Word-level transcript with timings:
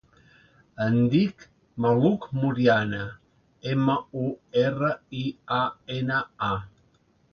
Em 0.85 0.95
dic 1.15 1.43
Malak 1.85 2.25
Muriana: 2.39 3.03
ema, 3.75 3.99
u, 4.23 4.25
erra, 4.63 4.91
i, 5.25 5.27
a, 5.59 5.61
ena, 5.99 6.23
a. 6.49 6.55